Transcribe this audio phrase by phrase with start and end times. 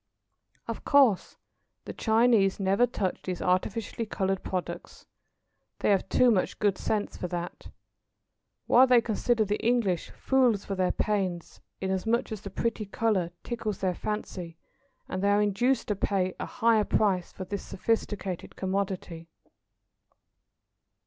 [0.67, 1.37] Of course
[1.85, 5.05] the Chinese never touch these artificially coloured products.
[5.77, 7.67] They have too much good sense for that.
[8.65, 13.77] While they consider the English fools for their pains, inasmuch as the pretty colour tickles
[13.77, 14.57] their fancy,
[15.07, 19.29] and they are induced to pay a higher price for the sophisticated commodity.